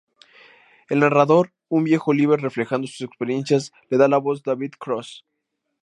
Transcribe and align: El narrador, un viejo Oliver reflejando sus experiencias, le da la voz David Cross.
El 0.89 0.99
narrador, 1.01 1.53
un 1.69 1.83
viejo 1.83 2.09
Oliver 2.09 2.41
reflejando 2.41 2.87
sus 2.87 3.01
experiencias, 3.01 3.71
le 3.87 3.99
da 3.99 4.07
la 4.07 4.17
voz 4.17 4.41
David 4.41 4.71
Cross. 4.79 5.23